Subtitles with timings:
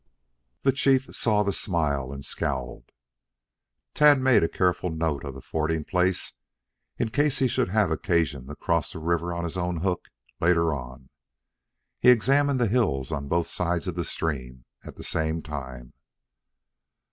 [0.63, 2.91] The chief saw the smile and scowled.
[3.93, 6.37] Tad made careful note of the fording place
[6.97, 10.09] in case he should have occasion to cross the river on his own hook
[10.39, 11.11] later on.
[11.99, 15.93] He examined the hills on both sides of the stream at the same time.